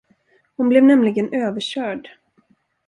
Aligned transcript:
Hon 0.57 0.69
blev 0.69 0.83
nämligen 0.83 1.33
överkörd. 1.33 2.09